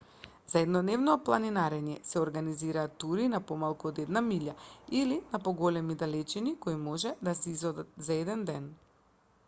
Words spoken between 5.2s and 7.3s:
на поголеми далечини кои можат